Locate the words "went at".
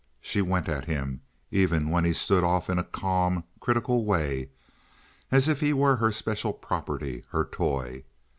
0.41-0.85